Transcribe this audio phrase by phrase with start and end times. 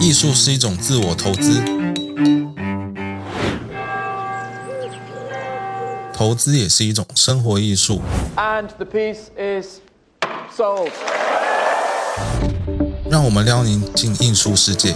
[0.00, 1.62] 艺术是一种自我投资，
[6.14, 8.00] 投资也是一种生活艺术。
[8.36, 9.80] And the piece is
[10.56, 10.90] sold.
[13.10, 14.94] 让我们撩您进艺术世界。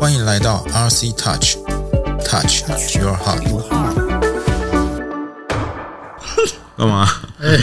[0.00, 2.64] 欢迎来到 RC Touch，Touch
[2.98, 3.44] Your Heart。
[6.76, 7.08] 干嘛？
[7.44, 7.58] 哎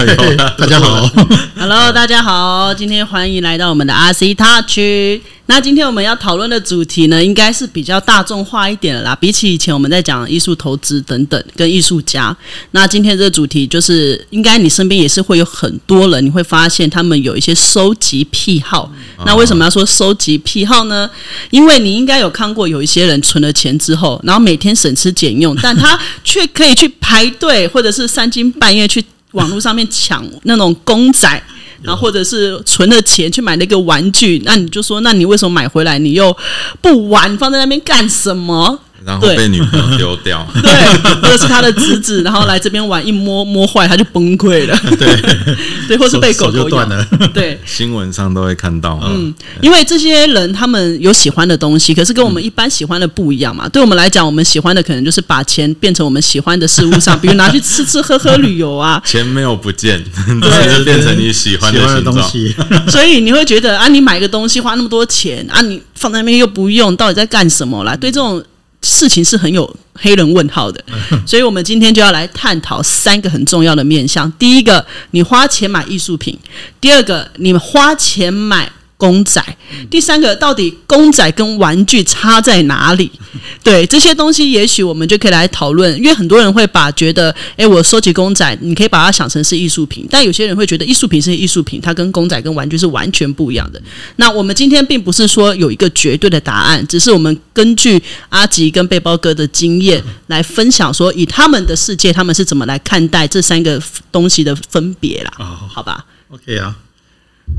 [0.59, 1.09] 大家好，
[1.57, 5.19] Hello，大家好，今天欢迎来到我们的 RC Touch。
[5.47, 9.15] 那今天我们要讨论的主题呢，应该是比较大众化一点的啦。
[9.15, 12.35] 比起以前我们在讲艺术投资等等跟艺术家，
[12.71, 18.91] 那今天这个主题就是，应该你身边也是会有很多人，你会发现他们有一些收集癖好。
[19.25, 21.09] 那为什么要说收集癖好呢？
[21.49, 31.43] 因为你应该有看过有一些人存了钱之后，然后每天省吃俭用，但他却可以去排队，或者是三更半夜去网络上面抢那种公仔。
[31.83, 36.37] 然后或者是存了钱去买那个玩具，那你就说，那你为什么买回来你又
[36.79, 38.79] 不玩，放在那边干什么？
[39.05, 45.15] 然后被女朋友丢掉， 对，或者是他的侄子， 然后来这边玩，一摸摸坏他就崩溃了，对，
[45.87, 48.99] 对，或是被狗狗咬断了，对，新闻上都会看到。
[49.03, 53.69] 嗯，因为这些人他们有喜欢的东西，可是跟我们一般喜欢的不一样嘛。
[53.69, 59.01] 对我们来讲，我们喜欢的可能就是把钱变成我们喜欢的事物上，比如拿去吃吃喝喝、旅游啊。
[59.05, 60.03] 钱没有不见，
[60.41, 62.01] 只是变成你喜欢的。
[62.01, 62.55] 东西，
[62.87, 67.95] 所以你会觉得啊，你买个东西花那么多钱啊，你放在那边又不用，到底在干什么啦？
[67.95, 68.43] 对这种
[68.81, 70.83] 事情是很有黑人问号的。
[71.25, 74.31] 所以我们今天就要来探讨三个很重要的面向。
[74.33, 76.35] 第一个，你花钱买艺术品；
[76.79, 78.71] 第二个，你花钱买。
[79.01, 79.43] 公仔，
[79.89, 83.09] 第三个到底公仔跟玩具差在哪里？
[83.63, 85.97] 对这些东西，也许我们就可以来讨论。
[85.97, 93.81] 因为很多人会把觉得，诶，我收集公仔，你可以把它想成是艺术品，但有些人会觉得艺术品是艺术品，它跟公仔跟玩具是完全不一样的。
[94.17, 97.99] 那我们今天并不是说有一个绝对的答案，只是我们根据
[98.29, 105.33] 阿吉跟背包哥的经验来分享，说以他们的世界，他们是怎么来看待这三个东西的分别啦？
[105.39, 106.75] 哦好吧？OK 啊。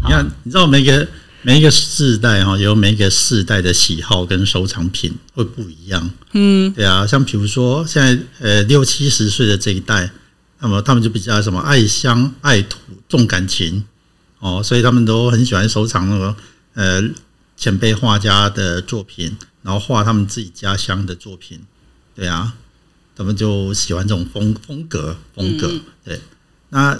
[0.05, 1.07] 你看，你知道每个
[1.45, 6.11] 每一个世代哈，有每一个世代的喜好跟收藏品会不一样。
[6.33, 10.11] 嗯，对啊，像比如说现在呃六七十岁的这一代，
[10.61, 13.85] 那么他们就比较什么爱乡爱土重感情
[14.39, 16.37] 哦，所以他们都很喜欢收藏那个
[16.75, 17.03] 呃
[17.57, 21.61] 前辈画家的作品，然后画他们自己家乡的作品。
[22.15, 22.55] 对啊，
[23.17, 25.73] 他们就喜欢这种风风格风格。
[26.05, 26.21] 对，
[26.69, 26.97] 那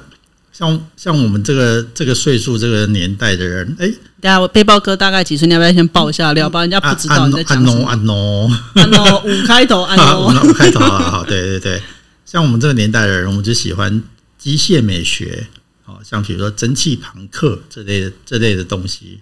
[0.53, 5.49] 像像我们这个这个岁数这个年代的人，哎、等一下我背包哥大概几岁？
[5.49, 6.49] 你要不要先报一下料？
[6.49, 7.89] 不然人家不知道你在讲安诺什么。
[7.89, 11.83] 安诺，安诺五开头，安诺们我开头啊，好，对对对，
[12.27, 14.03] 像我们这个年代的人，我们就喜欢
[14.37, 15.47] 机械美学，
[15.85, 19.21] 好，像比如说蒸汽朋克这类的这类的东西，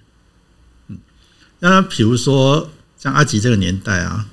[0.88, 0.98] 嗯，
[1.60, 2.68] 那比如说
[2.98, 4.26] 像阿吉这个年代啊，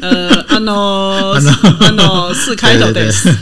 [0.00, 3.32] 呃，安诺安诺安诺四开头对的对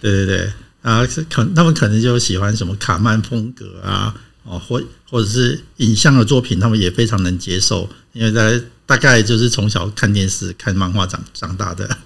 [0.00, 0.52] 对对对
[0.86, 4.14] 啊，是可他们可能就喜欢什么卡曼风格啊，
[4.44, 4.80] 哦，或
[5.10, 11.98] 或者是影像的作品，他们也非常能接受，因为在大概就是从小看电视、看漫画长长大的。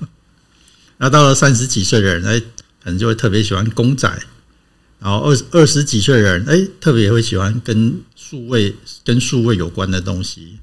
[0.97, 2.41] 那到了三十几岁的人，哎，
[2.83, 4.09] 可能就会特别喜欢公仔，
[4.99, 8.75] 然后二二十几岁的人，哎，特别会喜欢跟数位
[9.05, 10.59] 跟数位有关的东西，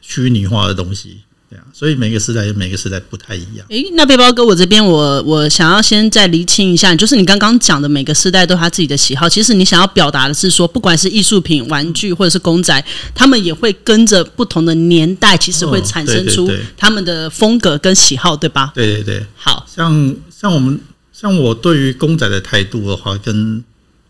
[0.00, 3.64] 虚拟化的东西，对啊，所以每个时代有每个时代不太一样。
[3.68, 18.72] 诶，那背包哥，我这边我我想要先再厘清一下，就是你刚刚讲的每个时代都有他自己的喜好，其实你想要表达的是说，不管是艺术品、玩具或者是公仔，他们也会跟着不同的年代，其实会哦产生出他们的风格跟喜好，对吧？
[18.74, 19.26] 对对对。
[19.36, 20.80] 好，像像我们
[21.12, 23.62] 像我对于公仔的态度的话，跟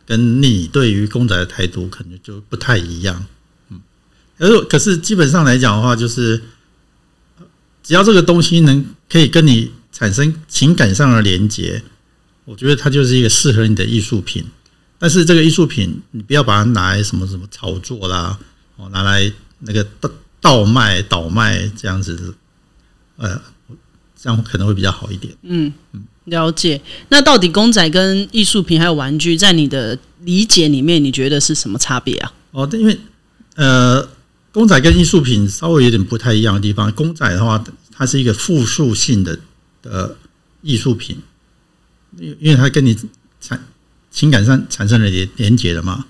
[0.06, 3.26] 跟你对于公仔的态度可能就不太一样。
[3.70, 3.78] 嗯，
[4.38, 6.55] 可是可是基本上来讲的话，就是呃
[7.86, 11.80] 只要这个东西能可以跟你产生情感上的连接，
[12.44, 14.44] 我觉得它就是一个适合你的艺术品。
[14.98, 18.36] 但是这个艺术品，你不要把它拿来什么什么炒作啦，
[18.74, 19.30] 哦，拿来
[19.60, 22.34] 那个倒倒卖、倒卖这样子，
[23.18, 23.40] 呃，
[24.20, 25.32] 这样可能会比较好一点。
[25.42, 25.72] 嗯
[26.24, 26.80] 了解。
[27.10, 32.32] 那到底公仔跟艺术品还有玩具，在你的理解里面，你觉得是什么差别啊？
[32.50, 32.98] 哦，因为
[33.54, 34.08] 呃，
[34.56, 36.90] 公仔跟艺术品稍微有点不太一样的地方。
[36.92, 37.62] 公仔的话，
[37.92, 39.38] 它是一个复数性的
[39.82, 40.16] 的
[40.62, 41.14] 艺术品，
[42.18, 42.96] 因因为它跟你
[43.38, 43.62] 产
[44.10, 46.06] 情感上产生了连连结的嘛。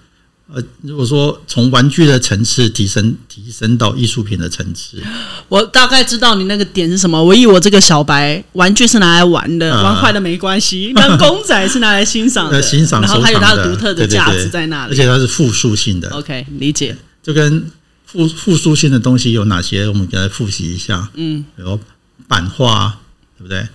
[0.54, 5.02] 呃，如果说从玩具的层次提升提升到艺术品的层次，
[5.50, 7.20] 我大概知道你那个点是什么。
[7.20, 10.92] 我以为我这个小白玩具是拿来玩的，啊玩坏了没关系。
[10.94, 14.92] 但公仔是拿来欣赏的，呃， 欣赏它有它的独特的价对值在那里。
[14.92, 16.96] 而且它是复数性的，OK，理解。
[17.20, 17.68] 就跟
[18.16, 19.86] 复复数性的东西有哪些？
[19.86, 21.10] 我们给它复习一下。
[21.14, 21.78] 嗯，比如
[22.26, 22.98] 版画，
[23.36, 23.68] 对不对？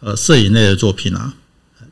[0.00, 1.34] 呃，摄影类的作品啊，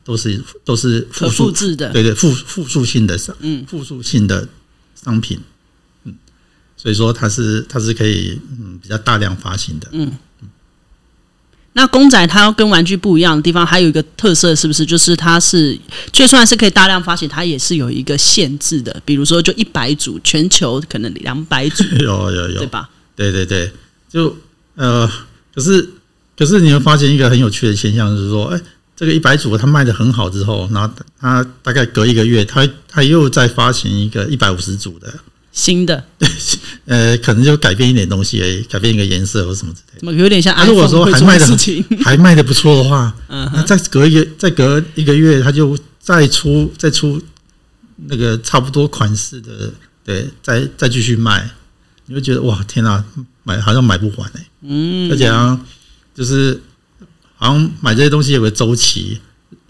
[0.03, 4.47] 都是都是可复数复制的对对，复复数性的商，嗯，复数性的
[4.95, 5.39] 商品，
[6.05, 6.15] 嗯，
[6.77, 9.89] 所以说它是它是可以嗯比较大量发行的。
[9.91, 10.11] 嗯，
[11.77, 14.83] 那公仔它要跟玩具不一样的地方，还有一个特色，是不是？
[14.83, 15.77] 就是它是
[16.11, 18.99] 就算是可以大量发行，它也是有一个限制的。
[19.05, 22.89] 比如说，就一百组，全球可能两百组， 有有有对，吧？
[23.15, 23.71] 对对对，
[24.09, 24.35] 就
[24.73, 25.07] 呃，
[25.53, 25.87] 可是
[26.35, 28.59] 可是你会发现一个很有趣的现象，就是说，哎，
[28.95, 35.13] 这个一百组它卖的很好之后，然后它大概隔一个月，它它又再发行一个一百五十组的，
[35.57, 36.03] 新的，
[36.85, 39.99] 呃，可能就改变一点东西而已，改变一个颜色或什么之类的。
[40.01, 41.45] 怎么有点像那、如果说还卖的？
[42.05, 47.19] 还卖的不错的话，嗯那再隔一个再隔一个月，它就再出再出
[48.05, 49.73] 那个差不多款式的，
[50.05, 51.49] 对，再再继续卖，
[52.05, 53.03] 你会觉得哇，天哪、
[53.43, 55.59] 买好像买不完哎、嗯，而且啊，
[56.13, 56.61] 就是
[57.35, 59.19] 好像买这些东西有个周期，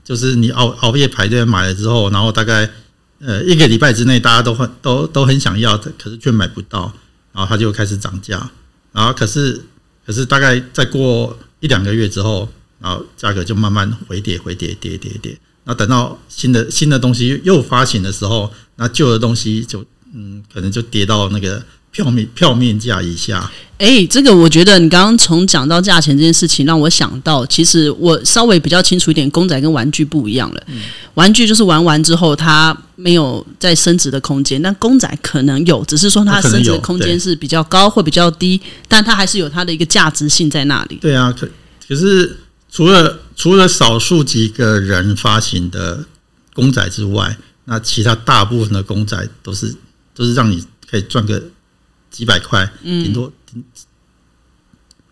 [0.04, 2.70] 就是你熬熬夜排队买了之后，然后大概
[3.20, 6.92] 呃一个礼拜之内，大家都很都都很想要的，可是却买不到，
[7.34, 8.50] 然后它就开始涨价，
[8.92, 9.62] 然后可是
[10.06, 12.48] 可是大概再过一两个月之后，
[12.80, 19.84] 然后价格就慢慢回跌回跌跌跌跌，那等到新的新的东西又发行的时候，那旧的东西就
[20.14, 30.64] 嗯可能就跌到那个票面票面价以下，哎、这个我觉得你刚刚从讲到价钱这件事情，让我想到，其实我稍微比较清楚一点，公仔跟玩具不一样了。
[31.16, 40.98] 玩具就是玩完之后，它没有再升值的空间，但公仔可能有，只是说它升值的空间是比较高或比较低，但它还是有它的一个价值性在那里。
[41.02, 41.48] 对啊，可
[41.88, 42.38] 可是
[42.72, 46.06] 除了除了少数几个人发行的
[46.54, 47.36] 公仔之外，
[47.66, 49.74] 那其他大部分的公仔都是
[50.16, 51.42] 都是让你可以赚个
[52.18, 53.64] 几百块，顶多顶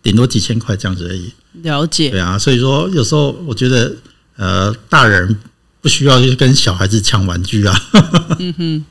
[0.02, 1.32] 顶多几千块这样子而已。
[1.62, 2.18] 了解对。
[2.18, 3.94] 啊，所以说有时候我觉得，
[4.36, 5.38] 呃，大人
[5.80, 7.80] 不需要去跟小孩子抢玩具啊。
[8.40, 8.84] 嗯哼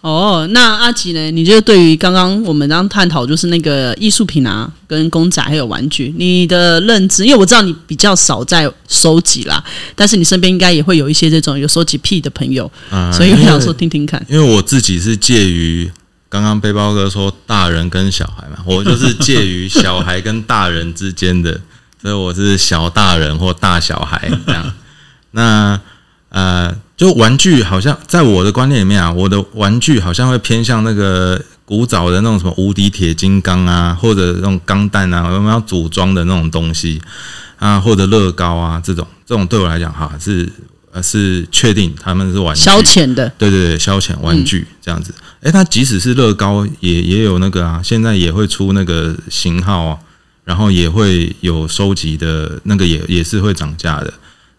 [0.00, 1.30] 哦，那阿吉呢？
[1.30, 9.62] 你就对于刚刚我们刚刚探讨，就是那个艺术品啊，跟公仔还有玩具，你的认知，因为我知道你比较少在收集啦，
[9.94, 14.24] 但是你身边应该也会有一些这种有收集癖的朋友，啊所以我想说听听看。
[14.30, 15.88] 因为我自己是介于
[16.32, 21.60] 刚刚背包哥说大人跟小孩嘛， 我就是介于小孩跟大人之间的，
[22.00, 24.72] 所以我是小大人或大小孩这样。
[25.32, 25.78] 那
[26.30, 36.98] 呃，就玩具好像在我的观念里面啊，我的玩具好像会偏向那个古早的那种什么无敌铁金刚啊，或者那种钢弹啊，我们要组装的那种东西
[37.58, 40.50] 啊，或者乐高啊这种，这种对我来讲哈是
[40.92, 45.12] 呃是确定他们是玩具消遣的，对对对，消遣玩具这样子。
[45.40, 49.98] 诶，它即使是乐高，也也有那个啊，现在也会出那个型号啊，
[50.44, 54.12] 然后也会有收集的那个也也是会涨价的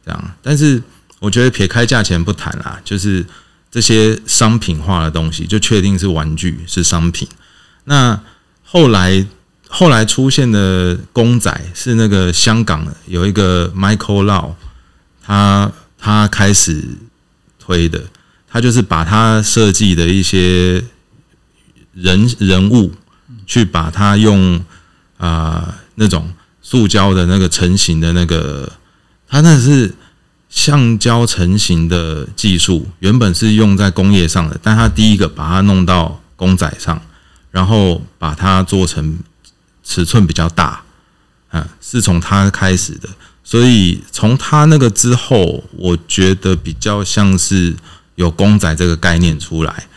[0.04, 0.32] 这样。
[0.42, 0.82] 但是
[1.20, 3.26] 我觉得撇开价钱不谈啦，就是
[3.72, 7.28] 这些商品化的东西，就确定是玩具是商品。
[7.86, 8.20] 那
[8.64, 9.26] 后来
[9.70, 14.54] 后来出现的公仔是那个香港有一个 Michael Lau，
[15.22, 15.72] 他
[16.04, 16.84] 他开始
[17.58, 18.04] 推的，
[18.46, 20.84] 他就是把他设计的一些
[21.94, 22.92] 人人物，
[23.46, 24.62] 去把它用
[25.18, 26.30] 啊、那种
[26.62, 28.70] 塑胶的那个成型的那个，
[29.30, 29.96] 他那是
[30.50, 37.02] 橡胶成型的技术，原本是用在工业上的，但他第一个把它弄到公仔上，
[37.50, 39.20] 然后把它做成
[39.86, 40.84] 尺寸比较大，
[41.50, 43.08] 啊，是从他开始的。
[43.44, 47.76] 所以从他那个之后，我觉得比较像是
[48.16, 49.88] 有公仔这个概念出来。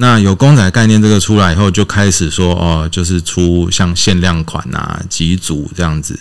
[0.00, 6.18] 那有公仔概念这个出来以后，就开始说哦，就是出像限量款啊、几组这样子。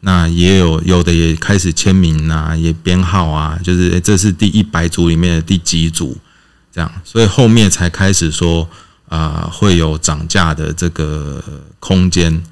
[0.00, 6.16] 那也有有的也开始签名啊，也编号啊，就是、这是第一百组里面的第几组
[6.72, 8.68] 这样，所以后面才开始说
[9.08, 11.42] 啊、会有涨价的这个
[11.80, 12.42] 空间。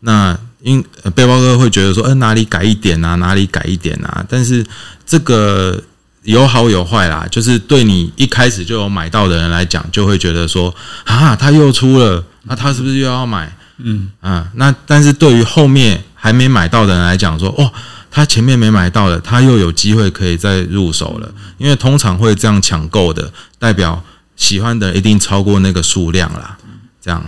[0.00, 4.66] 那因呃背包哥会觉得说，呃哪里改一点啊，哪里改一点啊，但是
[5.06, 5.80] 这个
[6.24, 13.56] 有好有坏啦，就是对你一开始就有买到的人来讲，就会觉得说啊，他又出了，那他是不是又要买？
[13.78, 17.72] 嗯啊，那但是对于后面还没买到的人来讲说，哦，
[18.10, 24.02] 他前面没买到的，他又有机会可以再入手了，因为通常会这样抢购的，代表
[24.34, 26.58] 喜欢的一定超过那个数量啦。
[27.00, 27.24] 这样，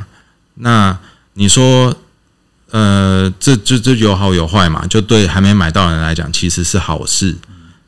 [0.57, 0.99] 那
[1.35, 1.95] 你说，
[2.71, 4.87] 呃，这这这有好有坏嘛？
[4.87, 7.37] 就对还没买到的人来讲，其实是好事。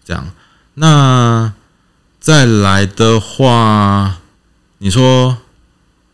[0.04, 0.30] 这样，
[0.74, 1.52] 那
[2.18, 4.16] 再来的话，
[4.78, 5.36] 你说，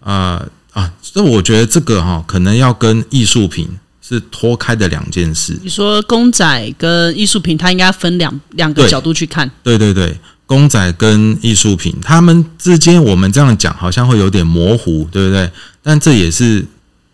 [0.01, 3.69] 啊啊，这我觉得这个哈，可能要跟艺术品
[4.03, 5.59] 是脱开的两件事。
[5.63, 9.51] 你说公仔跟艺术品，它应该分两两个角度去看。
[9.63, 15.51] 对对对，公仔跟艺术品，他们之间我们这样讲好像会有点模糊，对不对？
[15.83, 16.67] 但这也是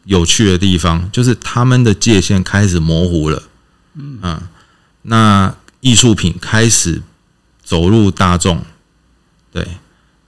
[0.05, 3.43] 有趣的地方，就是他们的界限开始模糊了。
[3.95, 4.41] 嗯。
[5.03, 7.03] 那艺术品开始
[7.65, 8.65] 走入大众，
[9.53, 9.67] 对，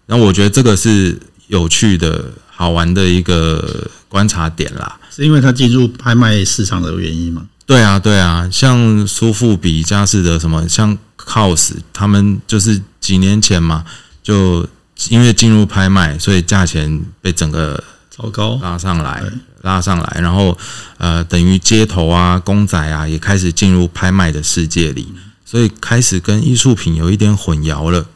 [0.07, 1.17] 那我觉得这个是
[1.47, 4.99] 有趣的、好玩的一个观察点啦。
[5.11, 7.47] 是因为它进入拍卖市场的原因吗？
[7.65, 13.85] 对啊，对啊，像苏富比、佳士得什么，像 COS，他们就是几年前嘛，
[14.25, 14.69] 就
[15.09, 19.21] 因为进入拍卖，所以价钱被整个超高，拉上来。
[19.21, 19.31] 对，
[19.65, 20.57] 拉上来，然后
[20.99, 25.09] 呃，等于街头啊、公仔啊也开始进入拍卖的世界里，
[25.45, 28.07] 所以开始跟艺术品有一点混淆了，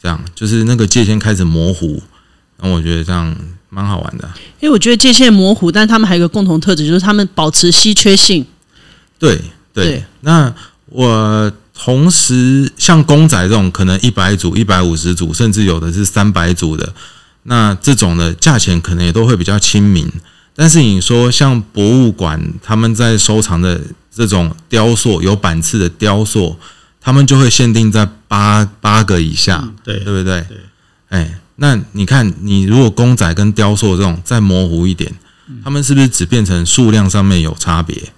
[0.00, 2.00] 这样就是那个界限开始模糊，
[2.58, 3.36] 那我觉得这样
[3.68, 4.30] 蛮好玩的。
[4.60, 8.46] 因为我觉得界限模糊，但他们还有一个共同特质，就是他们保持稀缺性。
[9.18, 9.36] 对
[9.74, 10.54] 对，对那
[10.86, 16.94] 我同时像公仔这种，可能一百组、一百五十组，甚至有的是三百组的，
[17.42, 20.08] 那这种的价钱可能也都会比较亲民。
[20.54, 23.80] 但是你说像博物馆他们在收藏的
[24.10, 26.56] 这种雕塑，有版次的雕塑，
[27.00, 30.40] 他们就会限定在八八个以下，对对不对？
[30.42, 30.58] 对，
[31.08, 35.12] 哎，那你看，你如果公仔跟雕塑这种再模糊一点，
[35.64, 38.12] 他们是不是只变成数量上面有差别？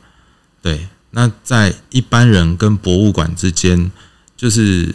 [0.60, 3.90] 对，那在一般人跟博物馆之间，
[4.36, 4.92] 就是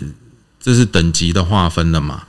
[0.59, 2.23] 这是等级的划分了嘛？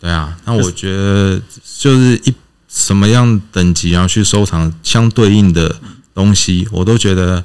[0.00, 1.40] 对啊，那我觉得
[1.78, 2.34] 就是一
[2.74, 5.76] 什么样等级，然后去收藏相对应的
[6.12, 7.44] 东西，我都觉得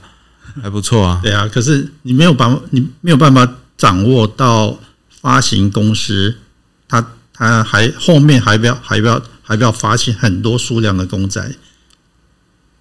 [0.59, 1.19] 还不错啊。
[1.21, 1.47] 对啊。
[1.47, 4.79] 可是你没有办法，你没有办法掌握到
[5.21, 6.35] 发行公司，
[6.87, 11.55] 它它还后面还不要还不要还不要发行很多数量的公仔，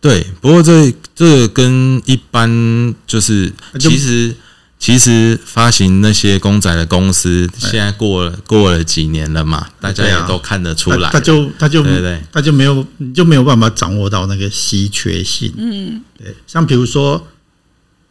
[0.01, 4.35] 对，不过这这跟一般就是其实
[4.79, 15.53] 其实发行那些公仔的公司，现在过了过了几年了嘛，大家也都看得出来它它就他就对对他就没有你就没有办法掌握到那个稀缺性。
[15.57, 17.27] 嗯，对，像比如说，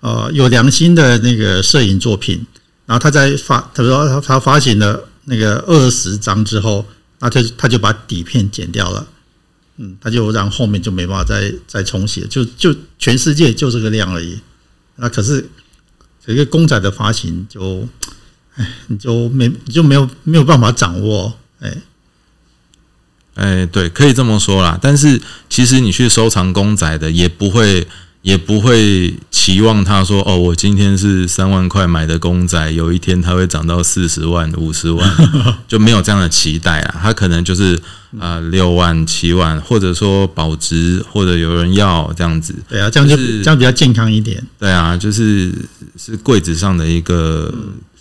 [0.02, 2.46] 呃，有良心的那个摄影作品，
[2.86, 6.86] 然后他在发，他说他他发行了那个二十张之后，
[7.20, 9.08] 那他他就把底片剪掉了。
[9.78, 14.38] 嗯，他就让后面就没办法再再重写，就就全世界就这个量而已。
[14.96, 15.48] 那可是
[16.34, 17.88] 一个公仔的发行就，
[18.56, 21.78] 哎，你就没你就没有没有办法掌握，哎，
[23.36, 24.78] 哎，对，可以这么说啦。
[24.82, 27.88] 但是其实你去收藏公仔的，也不会
[28.28, 35.10] 也不会期望他说哦，我今天是三万块买的公仔，有一天它会涨到四十万、五十万，
[35.66, 37.00] 就没有这样的期待啊。
[37.02, 37.80] 他可能就是
[38.20, 42.54] 啊六万、七万，或者说保值，或者有人要这样子。
[42.68, 45.50] 对啊，这样就、就是这样比较健康一点，对啊，就是
[45.96, 47.50] 是柜子上的一个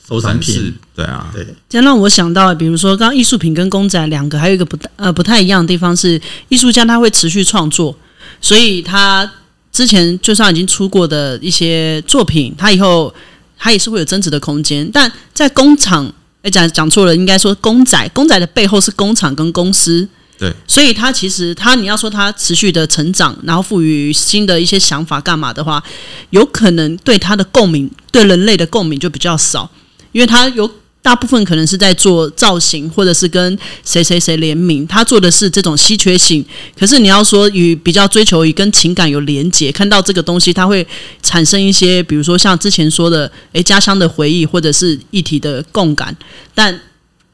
[0.09, 1.47] 收藏品，对啊，对。
[1.68, 7.97] 这样让我想到，比如说刚刚艺术品跟公仔两个，还有一个不呃不太一样的地方是，艺术家他会持续创作，
[8.40, 9.30] 所以他
[9.76, 13.14] 之前就算已经出过的一些作品，它以后
[13.59, 14.88] 它也是会有增值的空间。
[14.90, 20.09] 但在工厂，哎讲讲错了，应该说公仔，公仔的背后是工厂跟公司。
[20.38, 25.83] 对，所以它其实它你要说它持续的成长，然后赋予新的一些想法干嘛的话，
[26.30, 29.71] 有可能对它的共鸣，对人类的共鸣就比较少，
[30.12, 30.71] 因为它有
[31.07, 36.45] 大部分可能是在做造型，或者是跟谁谁谁联名，他做的是这种稀缺性。
[36.77, 40.85] 可是你要说与比较追求与跟情感有连结，看到这个东西，它会
[41.23, 46.13] 产生一些，比如说像之前说的，诶家乡的回忆，或者是一体的共感。
[46.53, 46.77] 但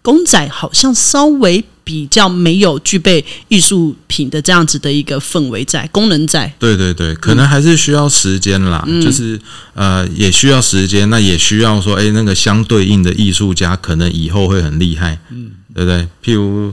[0.03, 6.53] 公仔好像稍微比较没有具备艺术品的这样子的一个氛围在，功能在。
[6.59, 9.41] 对对对，可能还是需要时间啦，就是
[9.75, 16.07] 呃，也需要时间，那也需要说，哎，那个相对应的艺术家可能以后会很厉害，嗯，对不对？
[16.23, 16.73] 譬如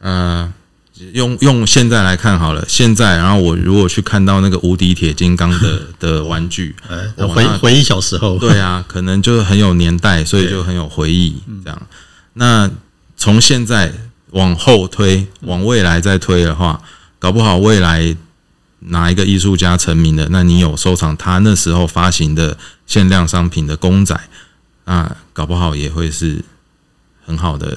[0.00, 0.52] 呃，
[1.14, 11.34] 用用现在来看好了，现在，然后我如果去看到那个无敌铁金刚的 的玩具，哎，哦那回回忆小时候，对啊，可能就是很有年代，所以就很有回忆。
[11.64, 11.82] 这样，
[12.34, 12.70] 那
[13.16, 13.92] 从现在
[14.30, 16.80] 往后推，往未来再推的话，
[17.18, 18.16] 搞不好未来
[18.80, 22.56] 哪一个艺术家成名了，那你有收藏他那时候发行的
[22.86, 24.18] 限量商品的公仔，
[24.84, 26.44] 那搞不好也会是
[27.26, 27.76] 很好的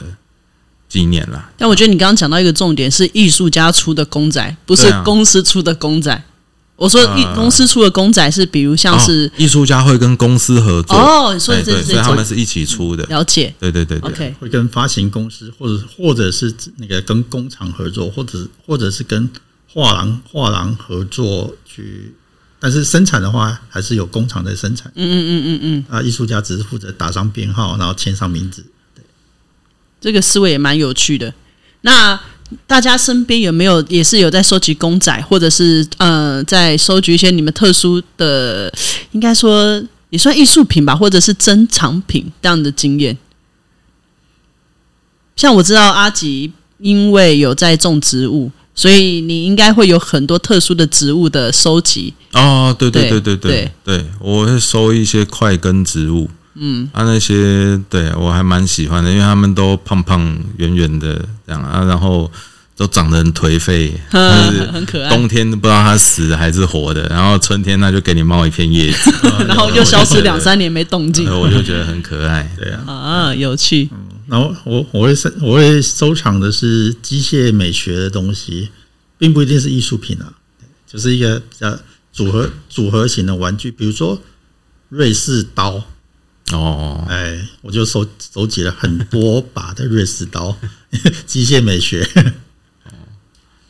[0.88, 1.50] 纪念啦。
[1.58, 6.24] 但我觉得你刚刚讲到一个重点是艺术家出的公仔，不是公司出的公仔。
[6.76, 13.04] 我说艺啊公司出的公仔是比如像是哦艺术家会跟公司合作哦，所以对对，这是所以他们是一起出的。
[13.06, 13.54] 了解。
[13.60, 19.30] 对对对对 OK，会跟发行公司，或者或者是那个跟工厂合作，或者或者是跟
[19.72, 22.14] 画廊画廊合作去，
[22.60, 24.92] 但是生产的话还是有工厂在生产。
[24.96, 25.96] 嗯嗯嗯嗯嗯。
[25.96, 28.66] 啊，艺术家只是负责打上编号，然后签上名字。
[28.96, 29.04] 对
[30.02, 31.34] 这个思维也蛮有趣的。
[31.82, 32.20] 那
[32.68, 38.74] 大家身边有没有也是有在收集公仔，或者是呃在收集一些你们特殊的，
[39.12, 43.18] 应该说也算艺术品吧，或者是珍藏品这样的经验？
[45.36, 52.14] 像我知道阿吉因为有在种植物，所以你应该会有很多特殊的植物的收集。
[52.34, 61.14] 哦，对对对对对对对，我会收一些块根植物，嗯，啊那些对我还蛮喜欢的，因为他们都胖胖圆圆的
[61.46, 62.32] 这样啊，然后
[62.76, 69.12] 都长得很颓废，但是很可爱冬天不知道它死还是活的，然后春天那就给你冒一片叶子，
[69.48, 72.50] 然后又消失两三年没动静我就觉得很可爱。
[72.58, 72.84] 对啊。
[72.92, 73.90] 啊，有趣。
[74.26, 78.70] 然后我我会收我会收藏的是机械美学的东西，
[79.18, 80.32] 并不一定是艺术品啊，
[80.88, 81.78] 就是一个比较
[82.12, 84.20] 组合组合型的玩具，比如说
[84.90, 85.84] 瑞士刀，
[86.52, 90.56] 哦，哎，我就收收集了很多把的瑞士刀，
[91.26, 92.08] 机械美学。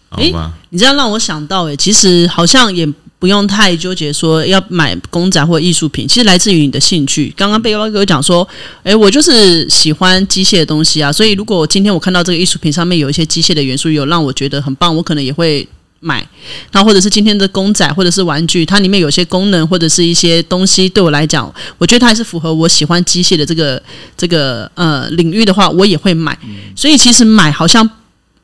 [0.09, 2.85] 好吧，你这样让我想到、哎，其实好像也
[3.19, 7.33] 不用太纠结说要买公仔或艺术品，其实来自于你的兴趣。
[7.37, 8.47] 刚刚贝高哥讲说，
[8.83, 15.67] 诶，我就是喜欢机械的东西啊，所以如果今天我看到这个艺术品上面有一些机械的元素，有让我觉得很棒，我可能也会。
[16.03, 16.27] 买，
[16.73, 23.81] 那或者是今天的公仔或者是玩具，它里面有些功能或者是一些东西，对我来讲，我觉得它还是符合我喜欢机械的这个
[24.17, 26.37] 这个呃领域的话，我也会买。
[26.75, 27.89] 所以其实买好像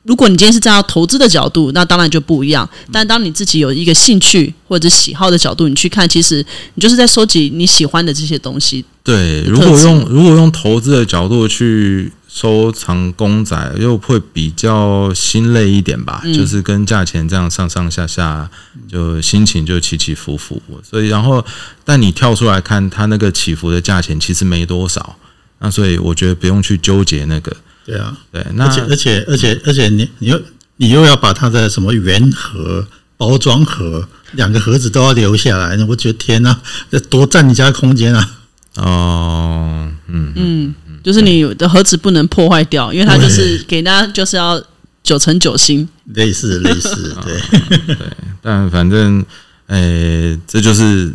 [0.02, 2.68] 如果你今天是站在投资的角度，那当然就不一样。
[2.90, 8.82] 但当你自己有一个兴趣或者喜好的角度，你去看，其实你就是在收集你喜欢的这些东西。
[9.04, 18.48] 对，如果用如果用投资的角度去收藏公仔，又会比较心累一点吧，就是跟价钱这样上上下下，
[18.88, 20.62] 就心情就起起伏伏。
[20.82, 21.44] 所以，然后
[21.84, 25.16] 但你跳出来看，它那个起伏的价钱其实没多少，
[25.58, 27.54] 那所以我觉得不用去纠结那个。
[27.84, 30.40] 对啊，对，那而且而且而且而且你你又
[30.76, 38.30] 你又要把它的什么原盒、包装盒两个盒子都要留下来，那我觉得天哪、这多占你家空间啊！
[38.76, 44.62] 哦，嗯嗯，就是你的盒子不能破坏掉，因为它就是给大家就是要
[45.02, 45.88] 九成九新。
[46.14, 47.96] 类似类似， 对，
[48.40, 49.24] 但反正，
[49.66, 51.12] 诶、这就是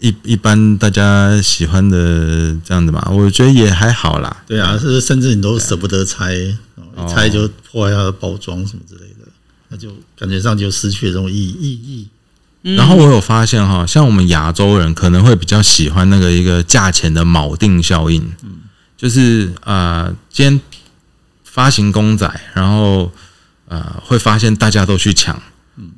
[0.00, 4.44] 一一般大家喜欢的这样子嘛，我觉得也还好啦。
[4.46, 6.56] 对啊，是甚至你都舍不得拆，一
[7.08, 9.26] 拆就破坏它的包装什么之类的，
[9.68, 12.08] 那就感觉上就失去了这种意意义。
[12.76, 18.32] 然后我有发现哈，像我们亚洲人可能会比较喜欢那个一个价钱的锚定效应，
[18.96, 20.60] 就是呃，今天
[21.44, 23.12] 发行公仔，然后
[23.68, 25.40] 呃，会发现大家都去抢。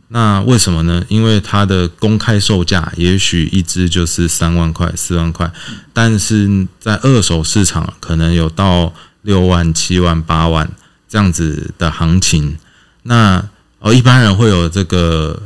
[0.09, 1.05] 那为什么呢？
[1.09, 5.51] 因为它的公开售价也许一只就是三万块、四万块，
[5.93, 10.69] 但是在二手市场可能有到六万、七万、八万
[11.09, 12.57] 这样子的行情。
[13.05, 15.41] 那哦，一般人会有这个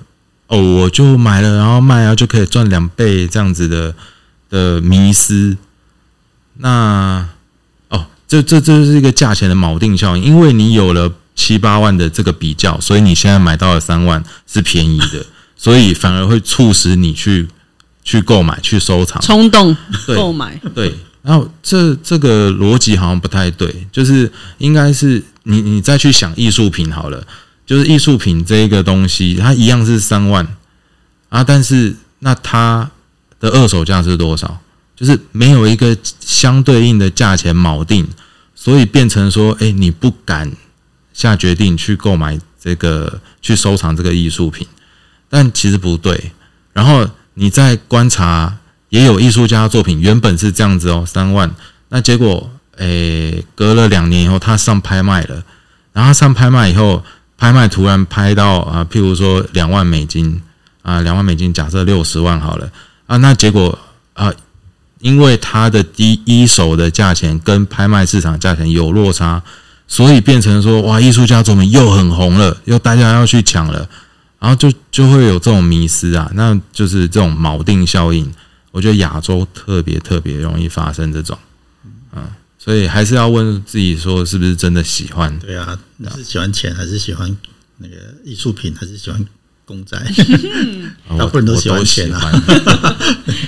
[0.46, 3.94] 哦，我就买了，然后卖啊，就可以赚两倍这样子的
[4.48, 5.58] 的迷思。
[6.54, 7.28] 那
[7.88, 15.24] 哦，这这这是一个价钱的锚定效应，因为你有了七八万的这个比较，所以你现在买到了三万是便宜的，
[15.56, 17.48] 所以反而会促使你去
[18.04, 19.20] 去购买、去收藏。
[19.22, 27.24] 冲动购买，对，然后这这个逻辑好像不太对，就是应该是你你再去想艺术品好了，
[27.64, 30.46] 就是艺术品这一个东西，它一样是三万
[31.28, 32.90] 啊，但是那它
[33.40, 34.58] 的二手价是多少？
[34.94, 38.06] 就是没有一个相对应的价钱锚定，
[38.54, 40.52] 所以变成说，哎，你不敢
[41.12, 44.66] 下决定去购买这个，去收藏这个艺术品，
[45.28, 46.32] 但其实不对。
[46.72, 51.50] 然后你再观察，也有艺术家作品原本是这样子哦，三万，
[51.88, 55.42] 那结果诶、隔了两年以后，他上拍卖了，
[55.92, 57.04] 然后上拍卖以后，
[57.36, 60.40] 拍卖突然拍到啊，譬如说两万美金。
[60.82, 62.68] 啊，两万美金，假设六十万好了。
[63.06, 63.78] 啊，那结果
[64.14, 64.32] 啊，
[64.98, 69.40] 因为它的第一手的价钱跟拍卖市场价钱有落差，
[69.92, 73.86] 所以变成说哇，艺术家作品又很红了，又大家要去抢了。
[74.40, 78.32] 然后就就会有这种迷失啊，那就是这种锚定效应。
[78.70, 81.36] 我觉得亚洲特别特别容易发生这种，
[82.16, 82.22] 嗯，
[82.58, 85.38] 所以还是要问自己说是不是真的喜欢。
[85.40, 87.36] 对啊，你是喜欢钱还是喜欢
[87.76, 89.22] 那个艺术品，还是喜欢
[89.72, 89.96] 公仔？
[91.16, 92.96] 大部分都喜欢钱啊哦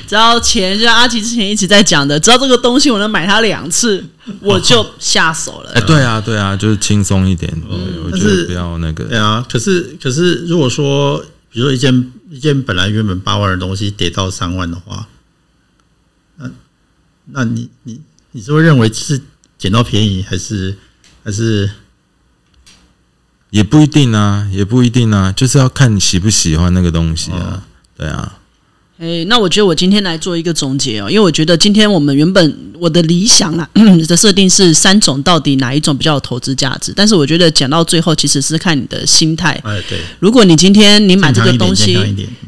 [0.06, 4.02] 只要钱，就像阿奇之前一直在讲的，只要这个东西我能买它两次，
[4.40, 5.70] 我就下手了。
[5.72, 7.50] 哎，对啊，对啊，就是轻松一点。
[7.52, 9.18] 对我但是觉得不要那个对。
[9.18, 11.18] 啊，可是可是如果说，
[11.50, 15.06] 比如说一件一件本来原本八万的东西跌到三万的话，
[16.36, 16.50] 那
[17.26, 18.00] 那你你
[18.32, 19.20] 你是会认为是
[19.58, 20.76] 捡到便宜，还是
[21.24, 21.70] 还是
[23.54, 27.62] 也不一定啊，也不一定啊，就是要看你喜不喜欢那个东西啊。
[27.96, 28.38] 对啊，
[28.98, 33.70] 哎，那我觉得我今天来做一个总结哦，因为我觉得今天我们原本我的理想啊
[34.08, 36.92] 的设定是三种，到底哪一种比较有投资价值？
[36.96, 39.52] 但是我觉得讲到最后，其实是看你的心态。
[39.62, 41.96] 哎对，如果你今天你买这个东西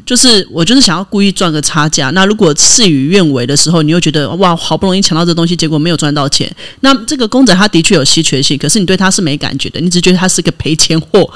[0.07, 2.09] 就是我就是想要故意赚个差价。
[2.11, 6.49] 那如果事与愿违的时候，你又觉得哇，好不容易抢到这东西，结果没有赚到钱。
[6.79, 11.29] 那这个公仔它的确有稀缺性，可是你对它是没感觉的，你只觉得它是个赔钱货，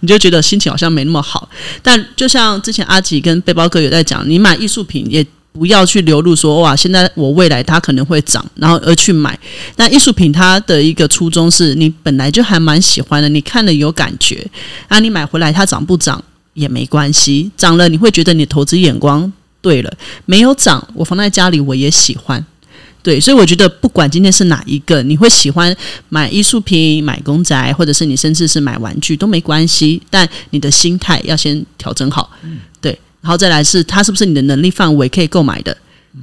[0.00, 1.48] 你就觉得心情好像没那么好。
[1.82, 5.26] 但就像之前阿吉跟背包哥有在讲，你买艺术品也。
[5.50, 9.36] 不要去流露说哇，现在我未来它可能会涨，然后而去买。
[9.74, 14.46] 那艺术品它的一个初衷是你本来就还蛮喜欢的，你看了有感觉，
[14.86, 16.22] 啊，你买回来它涨不涨
[16.58, 19.92] 也没关系，涨了你会觉得你投资眼光对了，
[20.26, 22.44] 没有涨我放在家里我也喜欢。
[23.00, 25.74] 对，所以我觉得不管今天是哪一个，你会喜欢
[26.08, 32.28] 买艺术品、买公仔，或者是你甚至是买玩具都没关系，但你的心态要先调整好。
[32.80, 32.90] 对，
[33.22, 35.74] 然后再来是它是不是你的能力范围可以购买的。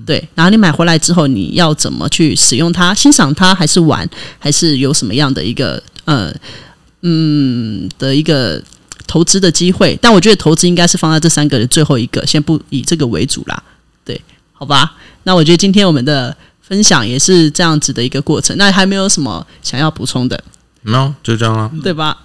[0.06, 2.94] 对，然后你买回来之后，你要怎么去使用它？
[2.94, 6.32] 欣赏它，还是玩，还是有什么样的一个呃
[7.02, 8.62] 嗯的一个
[9.08, 9.98] 投资的机会？
[10.02, 13.64] 但我觉得投资应该是放在这三个的最后一个，先不以这个为主啦。
[14.04, 14.20] 对，
[14.54, 14.94] 好吧。
[15.24, 18.56] 那我觉得今天我们的分享也是这样子的一个过程。
[18.58, 20.44] 那还没有什么想要补充的，
[20.82, 21.72] 没有就这样了。
[21.82, 22.18] 对吧？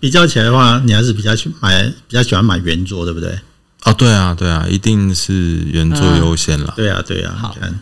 [0.00, 3.38] 比较起来的话，你还是比较去买比较喜欢买原作，对不对？
[3.84, 6.72] 哦，对啊，对啊，一定是原作优先了。
[6.76, 7.78] 对啊，对啊，好你看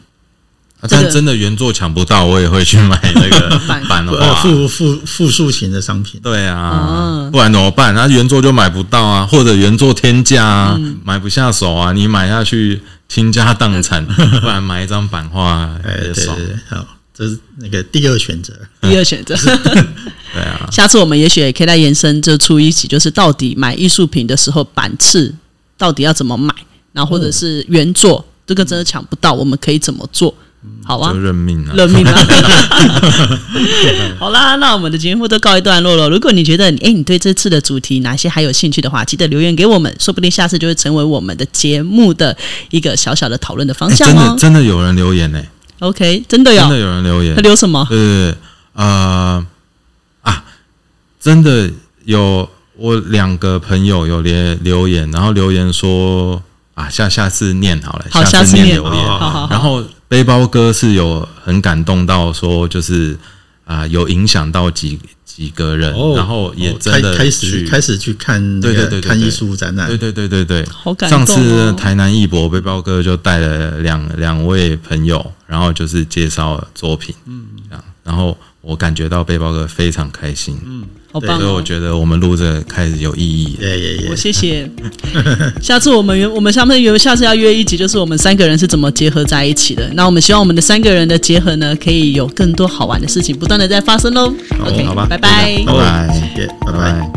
[0.81, 4.43] 啊但真的原作抢不到，我也会去买那个 版版呃画。
[4.43, 7.95] 复复复数型的商品，对啊哦，不然怎么办？
[7.95, 14.05] 那原作就买不到啊，或者原作天价啊，买不下手啊，你买下去倾家荡产，
[14.41, 15.71] 不然买一张版画
[16.05, 16.37] 也爽
[16.69, 18.53] 好，这是那个第二选择。
[18.83, 19.35] 第二选择。
[20.35, 25.35] 对啊，下次我们也许也可以再延伸，就出一期，就是到底买艺术品的时候版次
[25.79, 26.55] 到底要怎么买，
[26.93, 30.35] 然后或者是原作，这个真的抢不到，我们可以怎么做？
[30.85, 31.73] 好啊就，认命啊。
[31.75, 32.15] 认命啊！
[34.21, 36.09] 好啦，那我们的节目都告一段落了。
[36.09, 42.37] 如果你觉得你诶，你对这次的主题哪些还有兴趣的话，记得留言给我们，说不定下次就会成为我们的节目的
[42.71, 44.39] 一个小小的讨论的方哎真向哦的。
[44.39, 45.43] 真的有人留言呢
[45.81, 47.43] ，OK，真的有，真的有人留言他。
[47.43, 47.85] 留什么？
[47.89, 48.37] 对对对，
[48.75, 49.45] 呃
[50.23, 50.45] 啊，
[51.21, 51.69] 真的
[52.05, 56.41] 有我两个朋友有留留言，然后留言说
[56.75, 58.93] 啊，下下次念好了，好，下次次念，留言。
[58.95, 59.49] 好好好。
[59.51, 63.19] 然后背包哥是有很感动到说，就是
[63.65, 69.89] 啊、有影响到几几个人，然后也哦真的开开始去开始去看那对对对看艺术展览。
[69.89, 71.43] 对，对对对对，好感动、上哦。
[71.43, 80.85] 次台南艺博背包哥就带了两两位朋友，然后就是介绍作品，嗯，这样，然后我感觉到背包哥非常开心，嗯，
[81.17, 81.41] 好棒、哦！
[81.41, 83.67] 所以我觉得我们录这个开始有意义了。
[83.67, 84.17] 耶耶耶我！
[84.17, 84.71] 谢谢。
[85.63, 89.89] 下次我们约我们下面约下次要约一集，就是我们三个人是怎么结合在一起的。
[89.95, 94.31] 那我们希望我们的三个人的结合呢，可以有更多好玩的事情不断的在发生喽。
[94.61, 95.57] OK，好吧拜拜。
[95.65, 96.79] 拜拜谢谢，拜拜。
[96.79, 97.13] 拜。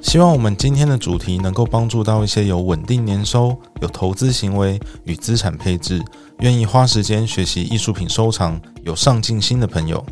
[0.00, 6.00] 希望我们今天的主题能够帮助到一些有稳定年收、有投资行为与资产配置，
[6.40, 10.04] 愿意花时间学习艺术品收藏、有上进心的朋友。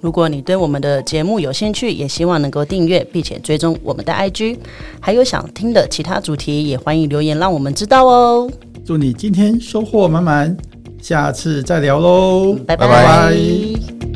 [0.00, 4.56] 如果你对我们的节目有兴趣，也希望能够订阅并且追踪我们的 IG，
[4.98, 8.50] 还有想听的其他主题，也欢迎留言让我们知道哦。
[8.84, 10.56] 祝你今天收获满满，
[11.02, 14.09] 下次再聊喽，拜拜拜